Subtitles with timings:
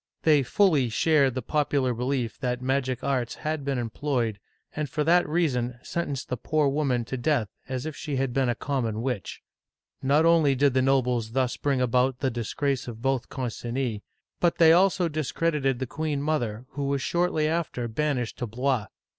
[0.23, 4.39] They fully shared the popular belief that magic arts had been employed,
[4.75, 8.49] and for that reason sentenced the poor woman to death as if she had been
[8.49, 9.43] a common witch.
[10.01, 14.01] Not only did the nobles thus bring about the disgrace of both Concinis,
[14.39, 18.87] but they also discredited the queen mother, who was shortly after banished to Blois.